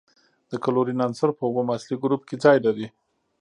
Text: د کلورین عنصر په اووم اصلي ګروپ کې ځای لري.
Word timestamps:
د 0.49 0.51
کلورین 0.63 0.99
عنصر 1.05 1.29
په 1.37 1.43
اووم 1.49 1.67
اصلي 1.77 1.95
ګروپ 2.03 2.21
کې 2.27 2.35
ځای 2.43 2.57
لري. 2.65 2.87